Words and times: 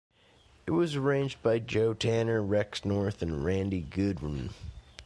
It 0.65 0.71
was 0.71 0.95
arranged 0.95 1.43
by 1.43 1.59
Joe 1.59 1.93
Tanner, 1.93 2.41
Rex 2.41 2.83
North 2.85 3.21
and 3.21 3.45
Randy 3.45 3.83
Goodrum. 3.83 4.49